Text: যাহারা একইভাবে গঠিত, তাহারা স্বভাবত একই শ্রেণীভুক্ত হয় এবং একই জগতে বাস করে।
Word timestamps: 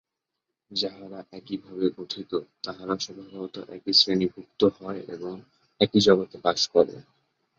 যাহারা 0.71 1.19
একইভাবে 1.31 1.85
গঠিত, 1.97 2.31
তাহারা 2.63 2.95
স্বভাবত 2.99 3.55
একই 3.75 3.93
শ্রেণীভুক্ত 3.93 4.61
হয় 4.77 5.01
এবং 5.07 5.33
একই 5.81 5.99
জগতে 5.99 6.37
বাস 6.43 6.61
করে। 6.67 6.95